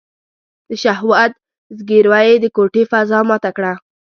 د 0.67 0.69
شهوت 0.83 1.31
ځګيروی 1.77 2.25
يې 2.29 2.35
د 2.43 2.45
کوټې 2.55 2.83
فضا 2.91 3.19
ماته 3.29 3.49
کړه. 3.57 3.73